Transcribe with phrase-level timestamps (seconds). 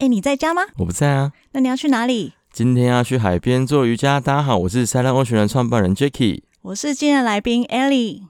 [0.00, 0.62] 哎，你在家吗？
[0.76, 1.32] 我不在啊。
[1.50, 2.32] 那你要去哪里？
[2.52, 4.20] 今天要去海边做瑜伽。
[4.20, 8.22] 大家好，我是 Silent Ocean 的创办人 Jacky，我是今天的来宾 Ellie。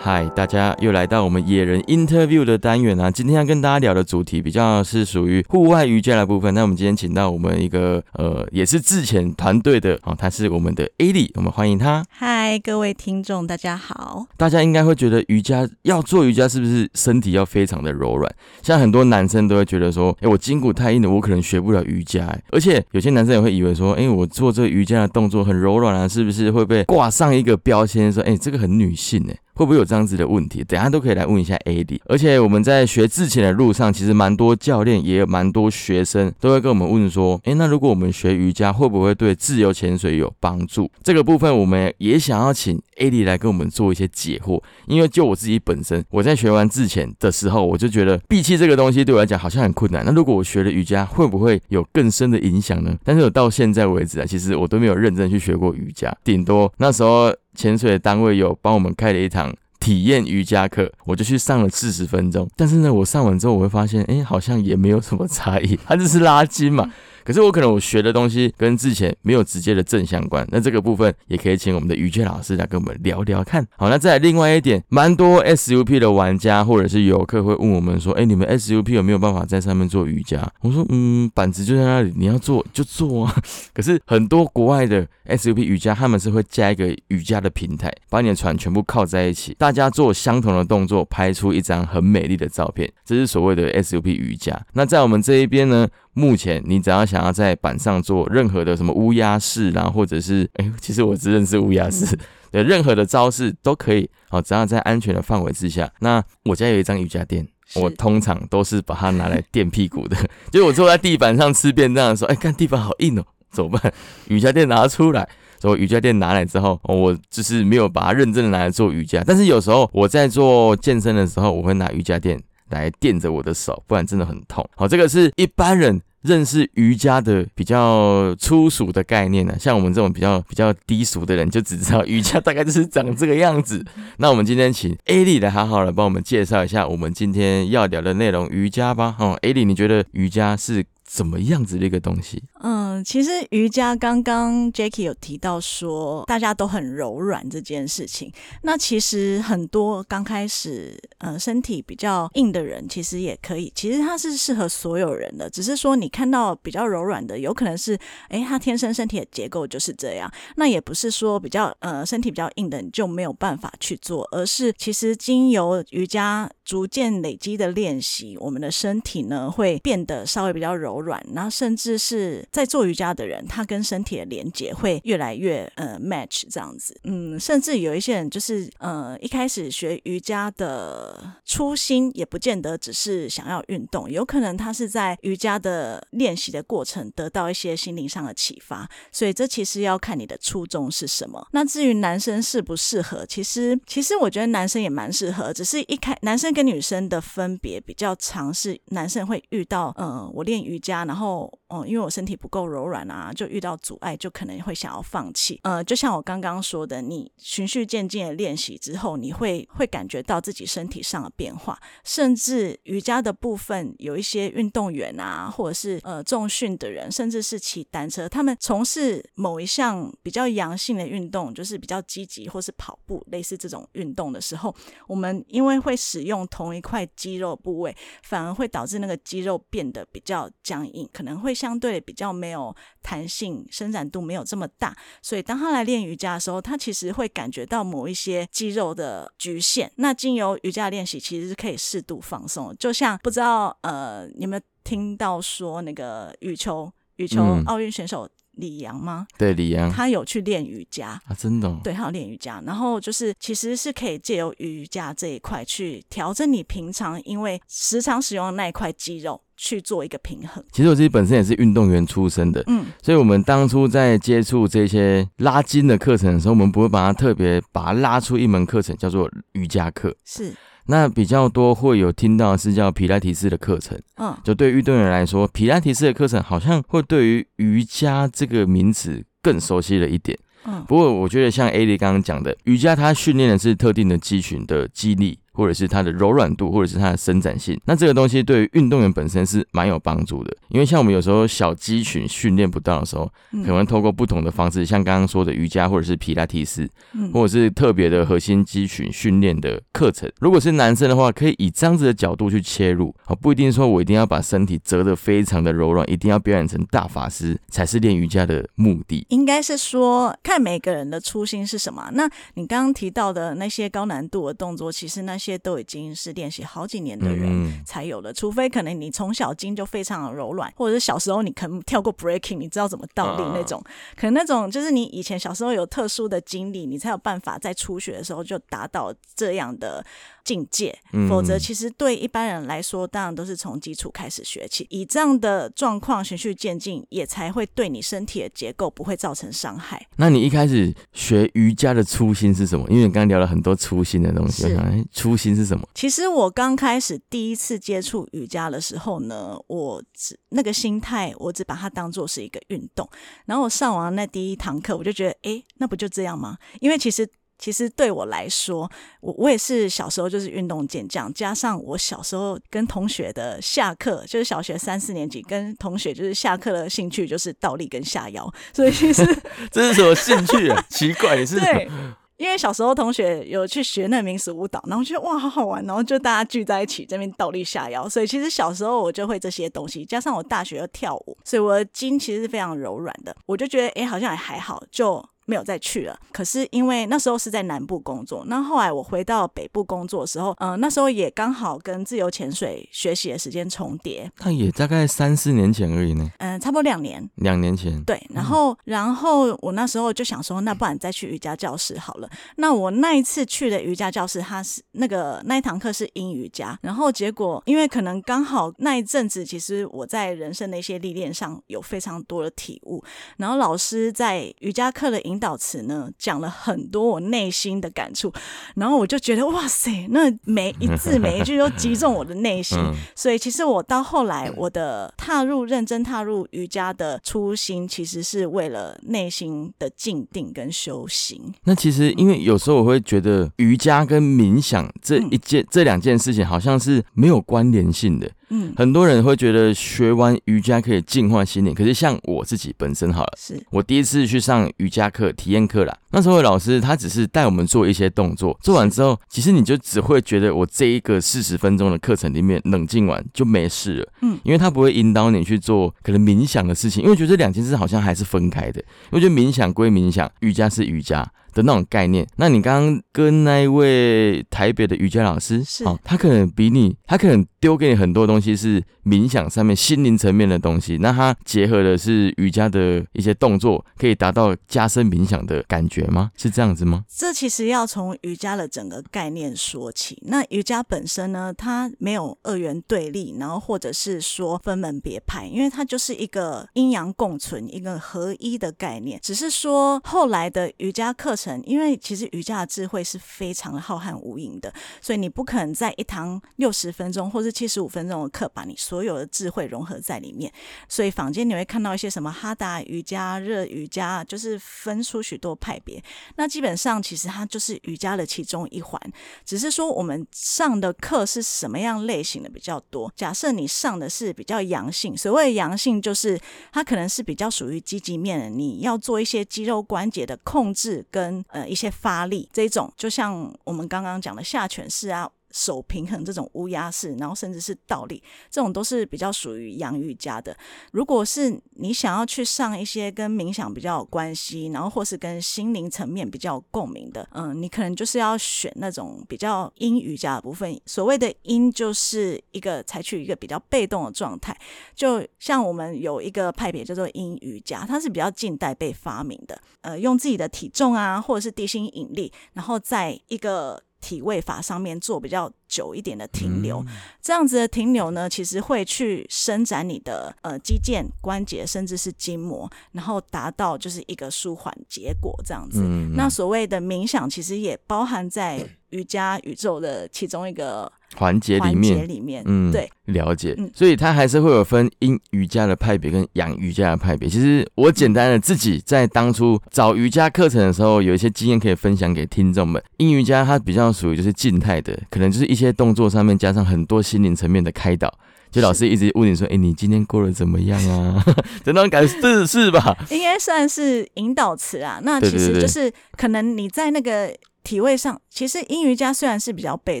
[0.06, 3.10] 嗨，大家又来到我们野人 interview 的单元啊！
[3.10, 6.54] 今天要跟大家聊的主题比较是属于户外瑜伽的部分。
[6.54, 12.04] 那我们今天请到我们一个呃，也是自潜团队的哦，他是我们的 A 莉，我们欢迎他。
[12.08, 14.26] 嗨，各位听众，大家好。
[14.36, 18.32] 大家应该会觉得瑜伽要做瑜伽，是不是身体要非常的柔软？
[18.62, 22.32] 像很多男生都会觉得说，哎，我筋骨太硬了，我可能学不了瑜伽。
[22.52, 29.34] 而且有些男生也会以为说，哎，我做这个瑜伽的动作很柔软啊，是不是会被挂上一个标签，说，哎，这个很女性呢？
[29.56, 30.62] 会不会有这样子的问题？
[30.62, 31.98] 等下都可以来问一下 AD。
[32.04, 40.90] 而且我们在学自潜的路上，其实蛮多教练，也有蛮多学生都会跟我们问说：，诶，那如果我们学瑜伽，会不会对自由潜水有帮助？
[41.02, 44.62] 这个部分我们也想要请 AD 来跟我们做一些解惑。
[44.86, 50.04] 因为就我自己本身，我在学完自潜的时候，我就觉得闭气这个东西对我来讲好像很困难。
[50.04, 52.94] 那如果我学了瑜伽，会不会有更深的影响呢？
[53.02, 57.32] 但是我到现在为止啊，其实我都没有认真去学过瑜伽，顶多那时候。
[57.56, 62.48] 潜水的单位有帮我们开了一堂体验瑜伽课，我就去上了四十分钟。
[62.56, 66.90] 但是呢，我上完之后，我会发现，哎，好像也没有什么差异， 它就是拉筋嘛。
[67.22, 73.66] 可是我可能我学的东西跟之前没有直接的正相关，那这个部分也可以请我们的瑜伽老师来跟我们聊聊看。
[73.76, 80.48] 好，那再来另外一点，蛮多 SUP 的玩家或者是游客会问我们说，哎，你们 SUP 有没有办法在上面做瑜伽？
[80.60, 83.34] 我说，嗯，板子就在那里，你要做就做啊。
[83.74, 94.60] 可是很多国外的 SUP 瑜伽，他们是会加一个瑜伽的平台，把你的船全部靠在一起，大家做相同的动作，拍出一张很美丽的照片，这是所谓的 SUP 瑜伽。
[94.72, 95.86] 那在我们这一边呢？
[96.14, 102.18] 目前你只要想要在板上做任何的什么乌鸦式，然后或者是哎，其实我只认识乌鸦式，
[102.50, 105.92] 对，任何的招式都可以，好，只要在安全的范围之下。
[106.00, 110.16] 那我家有一张瑜伽垫，我通常都是把它拿来垫屁股的，
[110.50, 113.92] 就是我坐在地板上吃便当的时候，哎，看地板好硬哦，怎么办？
[114.28, 115.28] 瑜伽垫拿出来，
[115.66, 122.40] 所以瑜伽垫拿来之后，我就是没有把它认真的拿来做瑜伽，但是有时候我在做健身的时候，我会拿瑜伽垫
[122.70, 124.64] 来垫着我的手，不然真的很痛。
[124.76, 126.00] 好，这个是一般人。
[126.22, 133.84] 认识瑜伽的比较粗俗的概念呢，像我们这种比较比较低俗的人，就只知道瑜伽大概就是长这个样子。
[134.18, 139.14] 那我们今天请 A 莉来好好的帮我们介绍一下我们今天要聊的内容——瑜伽吧。
[139.20, 140.84] 哦，A 莉，你觉得瑜伽是？
[141.06, 142.42] 怎么样子的一个东西？
[142.60, 148.32] 嗯，其实瑜伽刚刚 Jackie 有提到说，大家都很柔软这件事情。
[148.62, 153.72] 那其实很多刚开始，呃，身体比较硬的人，其实也可以。
[153.74, 157.96] 其实它是适合所有人的，只是说你看到比较柔软的，有可能是，
[158.28, 160.28] 哎，他天生身体的结构就是这样。
[160.56, 170.95] 那也不是说比较，呃，身体比较硬的你就没有办法去做，而是其实经由瑜伽逐渐累积的练习，我们的身体呢会变得稍微比较柔。
[170.96, 191.46] 柔软，然后甚至是在做瑜伽的人，他跟身体的连接会越来越呃 match 这样子，嗯，甚至有一些人就是呃一开始学瑜伽的初心也不见得只是想要运动，有可能他是在瑜伽的练习的过程得到一些心灵上的启发，所以这其实要看你的初衷是什么。
[191.52, 201.04] 那至于男生适不适合，其实其实我觉得男生也蛮适合，只是一开男生跟女生的分别比较长，是男生会遇到呃我练瑜家。
[201.04, 205.60] 然后，嗯，因为我身体不够柔软啊，就遇到阻碍，就可能会想要放弃。
[205.62, 211.78] 呃，就像我刚刚说的，你循序渐进的练习之后，你会会感觉到自己身体上的变化。
[212.04, 224.74] 甚至瑜伽的部分，有一些运动员啊，或者是呃重训的人，甚至是骑单车，他们从事某一项比较阳性的运动，就是比较积极，或是跑步类似这种运动的时候，
[225.06, 230.86] 我们因为会使用同一块肌肉部位，反而会导致那个肌肉变得比较僵。
[230.92, 239.90] 硬可能会相对比较没有弹性，伸展度没有这么大，所以当他来练瑜伽的时候，他其实会感觉到某一些肌肉的局限。
[239.96, 242.76] 那经由瑜伽练习，其实是可以适度放松。
[242.78, 248.28] 就像不知道呃，有没有听到说那个羽球羽球奥运选手。
[248.56, 249.26] 李阳吗？
[249.36, 251.78] 对，李阳，他有去练瑜伽啊，真的。
[251.84, 260.62] 对，他有练瑜伽，然后就是其实是可以借由瑜伽这一块去调整你平常因为时常使用的那一块肌肉去做一个平衡。
[260.72, 270.52] 其实我自己本身也是运动员出身的，嗯，所以我们当初在接触这些拉筋的课程的时候，我们不会把它特别把它拉出一门课程叫做瑜伽课，是。
[270.88, 280.38] 那比较多会有听到是叫皮拉提斯的课程，嗯，就对运动员来说，皮拉提斯的课程好像会对于瑜伽这个名词更熟悉了一点。
[280.68, 285.38] 嗯不过我觉得像 A 莉刚刚讲的，瑜伽它训练的是特定的肌群的肌力。
[285.56, 290.56] 或者是它的柔软度，或者是它的伸展性，那这个东西对于运动员本身是蛮有帮助的。
[290.68, 300.30] 因为像我们有时候小肌群训练不到的时候，嗯可能透过不同的方式，像刚刚说的瑜伽或者是皮拉提斯，嗯或者是特别的核心肌群训练的课程。
[300.40, 309.24] 如果是男生的话，可以以这样子的角度去切入，啊，不一定说我一定要把身体折得非常的柔软，一定要表演成大法师才是练瑜伽的目的。
[309.30, 312.10] 应该是说看每个人的初心是什么。
[312.12, 317.46] 那你刚刚提到的那些高难度的动作，其实那些都已经是练习好几年的人。
[317.46, 323.82] 嗯，才有的，除非可能你从小筋就非常的柔软，或者是小时候你可能跳过 breaking，你知道怎么倒立啊那种，
[324.16, 330.02] 可能那种就是你以前小时候有特殊的经历，你才有办法在初学的时候就达到这样的
[330.42, 330.96] 境界。
[331.12, 340.06] 嗯否则，其实对一般人来说，当然都是从基础开始学起，以这样的状况循序渐进，也才会对你身体的结构不会造成伤害。
[340.16, 342.86] 那你一开始学瑜伽的初心是什么？
[342.88, 345.04] 因为你刚刚聊了很多初心的东西，是我想，哎，
[345.36, 345.86] 初心是什么？
[345.94, 353.06] 其实我刚开始第一次接触瑜伽的时候呢，我只那个心态，我只把它当做是一个运动。
[353.44, 356.56] 然后我上完那第一堂课，我就觉得，哎，那不就这样吗？
[356.80, 357.28] 因为其实。
[357.58, 358.86] 其实对我来说，
[359.22, 369.24] 我我也是小时候就是运动健将，加上我小时候跟同学的下课，就是小学三四年级跟同学就是下课的兴趣就是倒立跟下腰，所以其实
[369.72, 370.84] 这是什么兴趣啊？
[370.90, 371.90] 奇怪，你是对，
[372.36, 385.24] 因为小时候同学有去学那个民俗舞蹈，然后觉得哇好好玩，然后就大家聚在一起这边倒立下腰，所以其实小时候我就会这些东西，加上我大学要跳舞，所以我的筋其实是非常柔软的，我就觉得哎好像也还好，就。
[385.46, 398.02] 没有再去了，可是因为那时候是在南部工作，那后来我回到北部工作的时候，嗯、那时候也刚好跟自由潜水学习的时间重叠，那也大概三四年前而已呢，嗯、差不多两年，两年前。
[398.04, 402.28] 对，然后，然后我那时候就想说，那不然再去瑜伽教室好了。
[402.56, 413.02] 那我那一次去的瑜伽教室，它是那个那一堂课是阴瑜伽，然后结果因为可能刚好那一阵子，其实我在人生的一些历练上有非常多的体悟，
[413.36, 418.32] 然后老师在瑜伽课的引导词呢，讲了很多我内心的感触，
[418.74, 431.52] 然后我就觉得哇塞，那每一字每一句都击中我的内心，嗯，所以其实我到后来，我的踏入认真踏入瑜伽的初心，其实是为了内心的静定跟修行。
[431.64, 438.30] 那其实因为有时候我会觉得瑜伽跟冥想这一件、这两件事情好像是没有关联性的。
[438.50, 443.32] 嗯，很多人会觉得学完瑜伽可以净化心灵，可是像我自己本身好了。
[443.36, 461.28] 是我第一次去上瑜伽课体验课啦，那时候的老师他只是带我们做一些动作，做完之后，其实你就只会觉得我这一个四十分钟的课程里面冷静完就没事了，嗯因为他不会引导你去做可能冥想的事情，因为觉得这两件事好像还是分开的，我觉得冥想归冥想，瑜伽是瑜伽。
[461.56, 476.30] 的那种概念，那你刚刚跟那一位台北的瑜伽老师，是哦，他可能比你，他可能丢给你很多东西是冥想上面心灵层面的东西，那他结合的是瑜伽的一些动作，可以达到加深冥想的感觉吗？
[476.36, 477.04] 是这样子吗？
[477.08, 480.22] 这其实要从瑜伽的整个概念说起。
[480.26, 489.18] 那瑜伽本身呢，它没有二元对立，然后或者是说分门别派，因为它就是一个阴阳共存、一个合一的概念。
[489.22, 500.52] 只是说后来的瑜伽课程，因为其实瑜伽的智慧是非常的浩瀚无垠的，所以你不可能在一堂六十分钟或是七十五分钟的课，把你所有的智慧融合在里面。
[500.88, 506.02] 所以坊间你会看到一些什么哈达瑜伽、热瑜伽，就是分出许多派别。
[506.36, 509.00] 那基本上其实它就是瑜伽的其中一环，
[509.44, 513.12] 只是说我们上的课是什么样类型的比较多。
[513.16, 516.38] 假设你上的是比较阳性，所谓阳性就是
[516.72, 525.30] 它可能是比较属于积极面的，你要做一些肌肉关节的控制跟呃一些发力这种，就像我们刚刚讲的下犬式啊。
[525.56, 530.54] 手平衡这种乌鸦式，然后甚至是倒立，这种都是比较属于阳瑜伽的。
[530.92, 540.78] 如果是你想要去上一些跟冥想比较有关系，然后或是跟心灵层面比较有共鸣的，嗯，你可能就是要选那种比较阴瑜伽的部分。
[540.84, 544.54] 所谓的阴，就是一个采取一个比较被动的状态，
[544.94, 556.84] 就像我们有一个派别叫做阴瑜伽，它是比较近代被发明的，呃，用自己的体重啊，或者是地心引力，然后在一个体位法上面做比较久一点的停留，
[557.20, 565.80] 这样子的停留呢，其实会去伸展你的呃肌腱、关节，甚至是筋膜，然后达到就是一个舒缓结果这样子。
[565.82, 573.70] 嗯，那所谓的冥想，其实也包含在瑜伽宇宙的其中一个环节里面，里面，嗯，对，了解嗯。
[573.74, 577.28] 所以它还是会有分阴瑜伽的派别跟阳瑜伽的派别。
[577.28, 582.82] 其实我简单的自己在当初找瑜伽课程的时候，有一些经验可以分享给听众们。
[582.98, 588.12] 阴瑜伽它比较属于就是静态的，可能就是一些动作上面加上很多心灵层面的开导。
[588.48, 591.22] 就老师一直问你说：“哎、你今天过得怎么样啊？”
[591.64, 592.96] 的那种感觉是是吧？
[593.10, 594.98] 应该算是引导词啊。
[595.02, 600.00] 那其实就是可能你在那个体位上，其实阴瑜伽虽然是比较被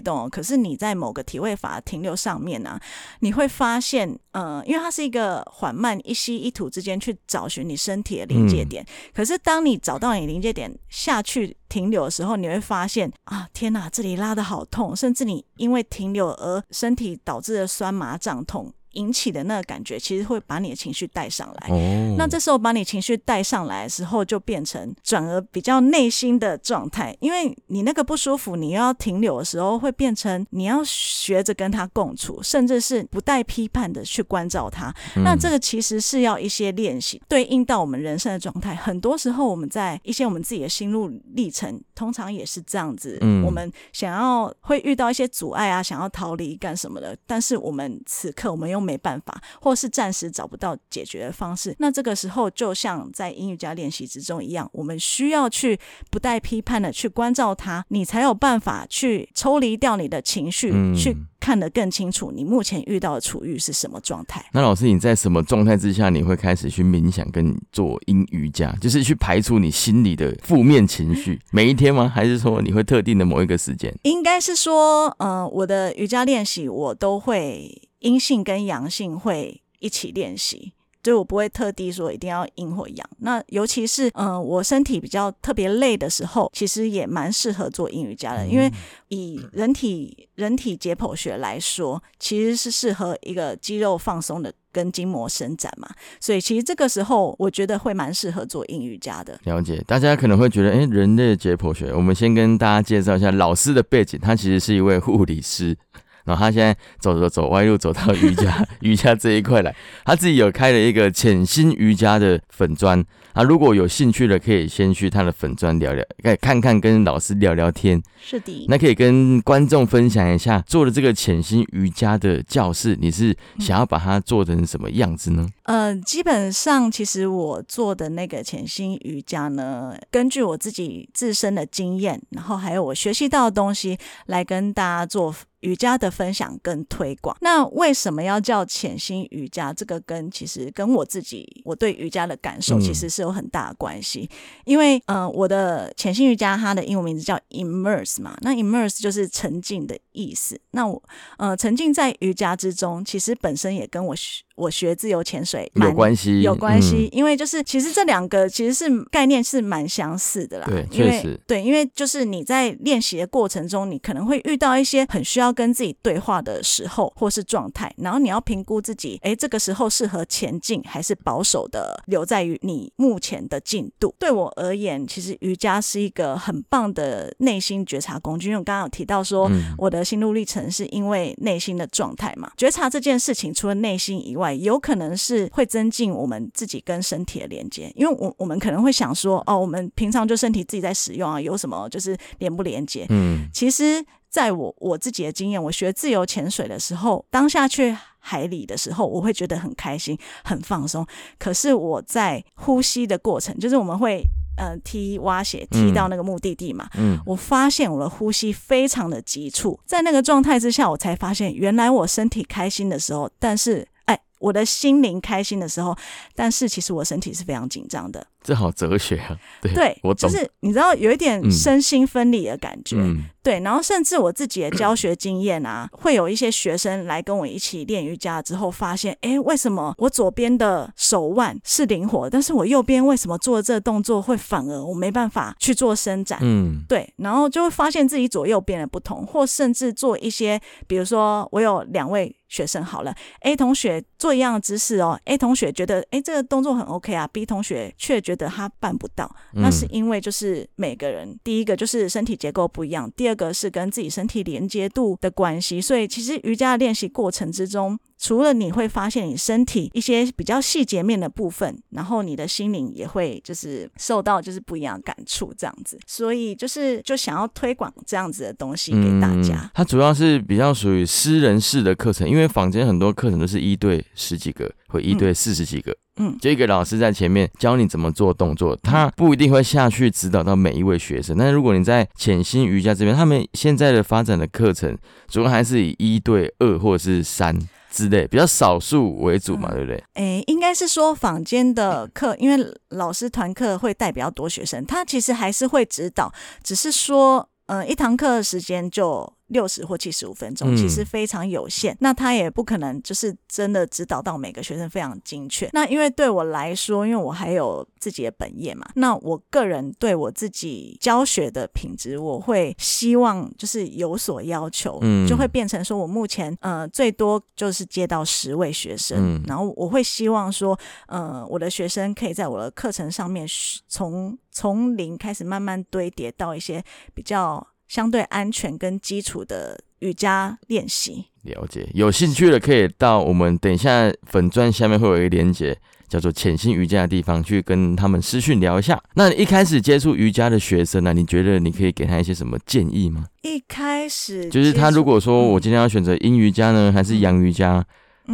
[0.00, 2.78] 动哦，可是你在某个体位法停留上面呢、
[3.18, 8.86] 你会发现，呃，因为它是一个缓慢一吸一吐之间去找寻你身体的临界点。
[9.12, 21.68] 可是当你找到你临界点下去停留的时候，你会发现啊，天哪，这里拉的好痛，甚至你因为停留而身体导致的酸麻胀痛引起的那个感觉，其实会把你的情绪带上来。
[21.70, 34.92] 哦，那这时候把你情绪带上来的时候，就变成转而比较内心的状态，因为你那个不舒服，你又要停留的时候，会变成你要学着跟他共处，甚至是不带批判的去关照他。
[35.16, 38.74] 嗯那这个其实是要一些练习，对应到我们人生的状态。
[38.74, 43.18] 很多时候我们在一些我们自己的心路历程，通常也是这样子。
[43.20, 51.74] 嗯我们想要会遇到一些阻碍啊，想要逃离干什么的，但是我们此刻我们又没办法，或是暂时找不到解决的方式。
[51.80, 55.78] 那这个时候，就像在英语家练习之中一样，我们需要去
[56.10, 64.44] 不带批判的去关照他，你才有办法去抽离掉你的情绪，嗯去看得更清楚你目前遇到的处遇是什么状态。
[64.52, 71.40] 那老师，你在什么状态之下，你会开始去冥想跟做阴瑜伽，就是去排除你心里的负面情绪？
[71.50, 72.08] 每一天吗？
[72.08, 73.94] 还是说你会特定的某一个时间？
[74.02, 80.72] 应该是说，呃，我的瑜伽练习我都会阴性跟阳性会一起练习。
[81.04, 83.10] 所以我不会特地说一定要阴或阳。
[83.18, 88.68] 那尤其是嗯、呃我身体比较特别累的时候，其实也蛮适合做阴瑜伽的，因为
[89.06, 95.88] 以人体人体解剖学来说，其实是适合一个肌肉放松的跟筋膜伸展嘛。
[96.18, 99.38] 所以其实这个时候，我觉得会蛮适合做阴瑜伽的。
[99.44, 105.78] 了解，大家可能会觉得，哎、人类的解剖学，我们先跟大家介绍一下老师的背景，他其实是一位护理师。
[106.26, 113.02] 然后他现在走走走歪路，走到瑜伽 瑜伽这一块来，他自己有开了一个潜心瑜伽的粉砖
[113.32, 113.42] 啊。
[113.42, 118.02] 如果有兴趣的，可以先去他的粉砖聊聊，可以看看跟老师聊聊天。
[118.20, 125.46] 是的，那可以跟观众分享一下，做的这个潜心瑜伽的教室，你是想要把它做成什么样子呢？
[125.66, 137.36] 呃，基本上其实我做的那个潜心瑜伽呢，根据我自己自身的经验，然后还有我学习到的东西，来跟大家做瑜伽的分享跟推广。
[137.40, 139.72] 那为什么要叫潜心瑜伽？
[139.72, 144.30] 这个跟其实跟我自己我对瑜伽的感受嗯其实是有很大的关系。
[144.64, 150.60] 因为呃，我的潜心瑜伽它的英文名字叫 immerse 嘛，那 immerse 就是沉浸的意思。
[150.70, 151.02] 那我
[151.38, 160.66] 呃沉浸在瑜伽之中，其实本身也跟我学我学自由潜水蛮有关系，有关系，嗯因为就是其实这两个其实是概念是蛮相似的啦。
[160.66, 174.14] 对因为确实对，因为就是你在练习的过程中，你可能会遇到一些很需要跟自己对话的时候或是状态，然后你要评估自己，哎，这个时候适合前进还是保守的留在于你目前的进度。
[174.18, 182.50] 对我而言，其实瑜伽是一个很棒的内心觉察工具，因为我刚刚有提到说，嗯我的心路历程是因为内心的状态嘛。
[182.56, 187.92] 觉察这件事情，除了内心以外，有可能是会增进我们自己跟身体的连接。
[187.94, 193.06] 因为我我们可能会想说，哦，我们平常就身体自己在使用啊，有什么就是连不连接？
[193.10, 201.06] 嗯其实，在我我自己的经验，我学自由潜水的时候，当下去海里的时候，我会觉得很开心、很放松。
[201.38, 204.22] 可是我在呼吸的过程，就是我们会
[204.58, 213.95] 呃踢蛙鞋踢到那个目的地嘛，嗯我发现我的呼吸非常的急促，在那个状态之下，我才发现原来我身体开心的时候，但是哎，
[214.38, 215.96] 我的心灵开心的时候，
[216.34, 218.26] 但是其实我身体是非常紧张的。
[218.46, 222.96] 这好哲学啊， 对，对，我懂，就是你知道有一点嗯身心分离的感觉。
[222.96, 236.40] 嗯对，然后甚至我自己的教学经验啊，会有一些学生来跟我一起练瑜伽之后，发现，哎，为什么我左边的手腕是灵活，但是我右边为什么做这个动作会反而我没办法去做伸展？
[236.42, 255.80] 嗯对，然后就会发现自己左右边的不同，或甚至做一些，比如说我有两位学生好了，A 同学做一样的姿势哦，A 同学觉得哎这个动作很 OK 啊，B 同学却觉得他办不到，那是因为就是每个人第一个就是身体结构不一样，第二个是跟自己身体连接度的关系。
[255.80, 265.98] 所以其实瑜伽的练习过程之中，除了你会发现你身体一些比较细节面的部分，然后你的心灵也会就是受到就是不一样的感触这样子。
[266.06, 269.70] 所以就是就想要推广这样子的东西给大家。
[269.74, 275.92] 它主要是比较属于私人式的课程，因为坊间很多课程都是一对十几个或一对四十几个。
[275.92, 275.96] 嗯，
[276.40, 281.36] 就一个老师在前面教你怎么做动作，他不一定会下去指导到每一位学生。
[281.36, 284.96] 但是如果你在潜心瑜伽这边，他们现在的发展的课程
[285.28, 287.56] 主要还是以一对二或者是三
[287.90, 290.02] 之类，比较少数为主嘛，对不对？
[290.14, 296.32] 诶，应该是说坊间的课，因为老师团课会带比较多学生，他其实还是会指导，
[296.62, 299.35] 只是说，嗯，一堂课的时间就。
[299.48, 305.68] 六十或七十五分钟其实非常有限，那他也不可能就是真的指导到每个学生非常精确。
[305.72, 323.46] 那因为对我来说，因为我还有自己的本业嘛，那我个人对我自己教学的品质，我会希望就是有所要求，就会变成说我目前呃最多就是接到十位学生，然后我会希望说呃我的学生可以在我的课程上面
[323.86, 326.82] 从从零开始慢慢堆叠到一些
[327.14, 327.64] 比较。
[327.88, 331.88] 相对安全跟基础的瑜伽练习，了解。
[331.94, 335.76] 有兴趣的可以到我们等一下粉钻下面会有一个连接，
[336.08, 339.00] 叫做潜心瑜伽的地方，去跟他们私讯聊一下。
[339.14, 343.26] 那一开始接触瑜伽的学生呢，你觉得你可以给他一些什么建议吗？
[343.42, 347.84] 一开始就是他如果说我今天要选择阴瑜伽呢，还是阳瑜伽，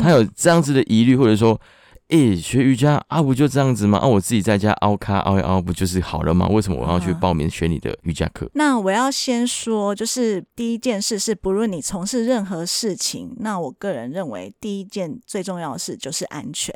[0.01, 1.61] 他有这样子的疑虑，或者说。
[2.13, 3.99] 诶，学瑜伽啊，不就这样子吗？
[3.99, 6.47] 啊，我自己在家凹咖凹一凹，不就是好了吗？
[6.49, 8.51] 为什么我要去报名学你的瑜伽课？
[8.53, 16.75] 那我要先说，就是第一件事是，不论你从事任何事情，那我个人认为第一件最重要的事就是安全。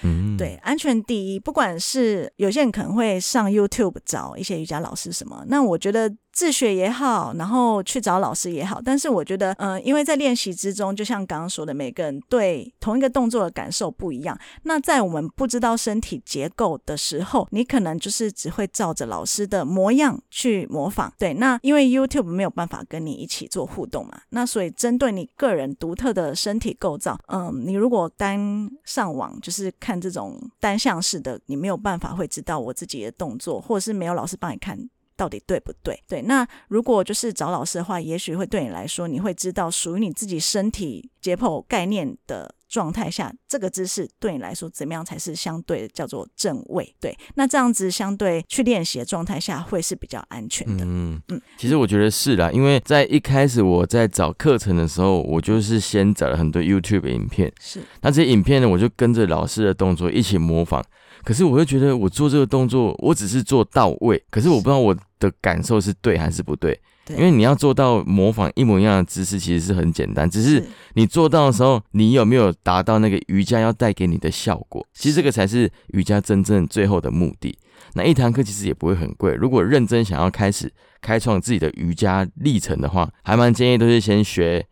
[0.00, 1.38] 嗯，对，安全第一。
[1.38, 6.10] 不管是有些人可能会上 YouTube 找一些瑜伽老师什么，那我觉得。
[6.38, 14.38] 自学也好，然后去找老师也好，但是我觉得，嗯，因为在练习之中，就像刚刚说的，每个人对同一个动作的感受不一样。
[14.62, 21.12] 那在我们不知道身体结构的时候，你可能就是只会照着老师的模样去模仿。
[21.18, 34.78] 对，那因为 YouTube 没有办法跟你一起做互动嘛，那所以针对你个人独特的身体构造，嗯，你如果单上网就是看这种单向式的，你没有办法会知道我自己的动作，或者是没有老师帮你看。
[35.18, 36.00] 到底对不对？
[36.08, 46.94] 对，那如果就是找老师的话，也许会对你来说，你会知道属于你自己身体解剖概念的状态下，这个姿势对你来说怎么样才是相对的叫做正位？
[47.00, 50.84] 对，那这样子相对去练习的状态下，会是比较安全的。
[50.84, 60.84] 嗯嗯，其实我觉得是啦，因为在一开始我在找课程的时候，我就是先找了很多 YouTube 影片，是，那这些影片呢，我就跟着老师的动作一起模仿。
[61.28, 66.80] 可是我会觉得，我做这个动作，我只是做到位，可是我不知道我的感受是对还是不对。
[67.04, 70.64] 对，因为你要做到模仿一模一样的姿势，其实是很简单，只是
[70.94, 74.86] 你做到的时候，你有没有达到那个瑜伽要带给你的效果？
[74.94, 77.58] 其实这个才是瑜伽真正最后的目的。
[77.92, 84.66] 那一堂课其实也不会很贵，如果认真想要开始开创自己的瑜伽历程的话，还蛮建议都是先学。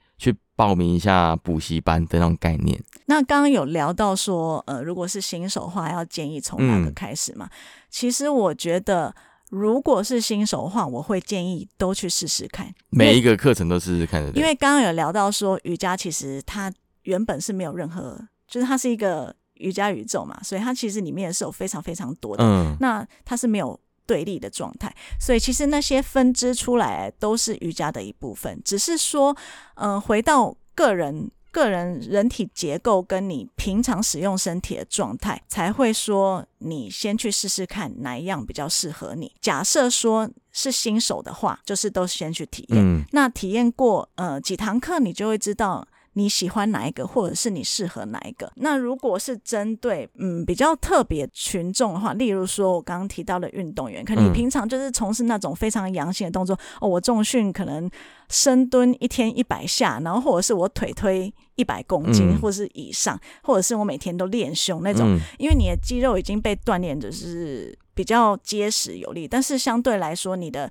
[0.56, 2.82] 报名一下补习班的那种概念。
[3.04, 7.48] 那刚刚有聊到说，呃，如果是新手的话，要建议从哪个开始嘛？
[7.90, 9.14] 其实我觉得，
[9.50, 14.30] 如果是新手的话，我会建议都去试试看，每一个课程都试试看的。
[14.32, 22.42] 因为刚刚有聊到说，瑜伽其实它原本是没有任何，就是它是一个瑜伽宇宙嘛，所以它其实里面是有非常非常多的。
[22.42, 23.78] 嗯，那它是没有。
[24.06, 29.36] 对立的状态，所以其实那些分支出来都是瑜伽的一部分，只是说，
[29.74, 39.32] 嗯，回到个人个人人体结构跟你平常使用身体的状态，才会说你先去试试看哪一样比较适合你。
[39.40, 45.86] 假设说是新手的话，就是都先去体验，那体验过呃几堂课，你就会知道。
[46.18, 48.50] 你喜欢哪一个，或者是你适合哪一个？
[48.56, 57.88] 那如果是针对嗯比较特别群众的话，例如说我刚刚提到的运动员，可能你平常就是从事那种非常阳性的动作哦，我重训可能
[58.30, 70.70] 深蹲一天一百下，然后或者是我腿推一百公斤或者是以上，或者是我每天都练胸那种，因为你的肌肉已经被锻炼的是比较结实有力，但是相对来说你的，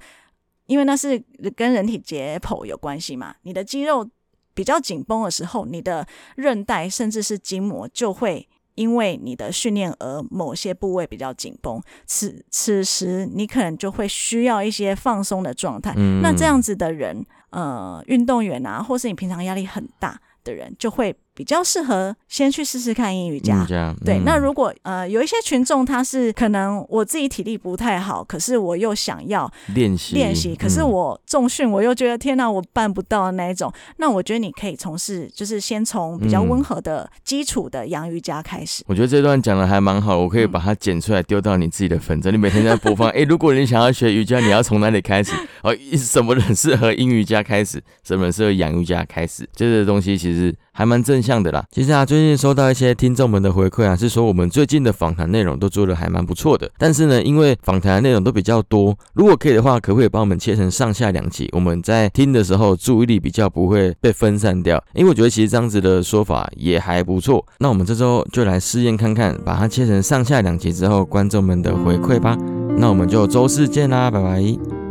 [0.66, 1.24] 因为那是
[1.56, 4.10] 跟人体解剖有关系嘛，你的肌肉。
[4.56, 11.80] 比较紧绷的时候，你的韧带甚至是筋膜就会因为你的训练而某些部位比较紧绷。
[12.08, 15.94] 此此时你可能就会需要一些放松的状态。
[16.22, 23.66] 那这样子的人，呃，运动员啊，或是你平常压力很大的人，就会比较适合先去试试看阴瑜瑜伽。
[24.04, 38.84] 对，嗯那如果呃有一些群众他是可能我自己体力不太好，可是我又想要练习练习，可是嗯我重训我又觉得天哪，我办不到的那一种，那我觉得你可以从事就是先从比较嗯温和的基础的洋瑜伽开始。
[38.88, 43.10] 我觉得这段讲的还蛮好，我可以把它剪出来丢到你自己的粉针，你每天在播放。
[43.16, 45.34] 哎、如果你想要学瑜伽，你要从哪里开始？
[45.62, 47.84] 哦，什么人适合阴瑜伽开始？
[48.04, 49.48] 什么人适合阳瑜伽开始？
[49.54, 51.66] 这些东西其实还蛮正向的啦。
[51.72, 56.70] 其实啊，最近收到一些听众们的回馈啊，是说我们最近的访谈内容都做的还蛮不错的。
[56.78, 61.50] 但是呢，因为访谈内容都比较多，如果可以的话，可不可以帮我们切成上下两集？
[61.54, 64.82] 我们在听的时候注意力比较不会被分散掉。
[64.94, 67.44] 因为我觉得其实这样子的说法也还不错。
[67.58, 72.38] 那我们这周就来试验看看，把它切成上下两集之后，观众们的回馈吧。
[72.78, 74.85] 那我们就周四见啦，拜拜。